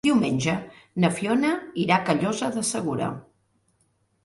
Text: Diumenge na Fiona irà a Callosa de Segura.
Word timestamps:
Diumenge 0.05 0.53
na 1.03 1.11
Fiona 1.17 1.51
irà 1.85 1.99
a 2.01 2.05
Callosa 2.09 2.51
de 2.59 2.65
Segura. 2.73 3.13